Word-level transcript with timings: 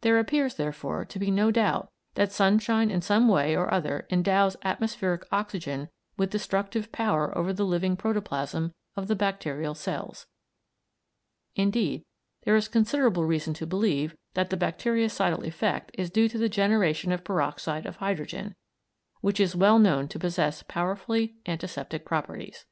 There 0.00 0.18
appears, 0.18 0.54
therefore, 0.54 1.04
to 1.04 1.18
be 1.18 1.30
no 1.30 1.50
doubt 1.50 1.90
that 2.14 2.32
sunshine 2.32 2.90
in 2.90 3.02
some 3.02 3.28
way 3.28 3.54
or 3.54 3.70
other 3.70 4.06
endows 4.08 4.56
atmospheric 4.62 5.24
oxygen 5.30 5.90
with 6.16 6.30
destructive 6.30 6.90
power 6.90 7.36
over 7.36 7.52
the 7.52 7.66
living 7.66 7.94
protoplasm 7.94 8.72
of 8.96 9.08
the 9.08 9.14
bacterial 9.14 9.74
cells; 9.74 10.26
indeed, 11.54 12.02
there 12.44 12.56
is 12.56 12.66
considerable 12.66 13.26
reason 13.26 13.52
to 13.52 13.66
believe 13.66 14.16
that 14.32 14.48
the 14.48 14.56
bactericidal 14.56 15.44
effect 15.46 15.90
is 15.98 16.08
due 16.08 16.30
to 16.30 16.38
the 16.38 16.48
generation 16.48 17.12
of 17.12 17.22
peroxide 17.22 17.84
of 17.84 17.96
hydrogen, 17.96 18.54
which 19.20 19.38
is 19.38 19.54
well 19.54 19.78
known 19.78 20.08
to 20.08 20.18
possess 20.18 20.62
powerfully 20.62 21.36
antiseptic 21.44 22.06
properties. 22.06 22.64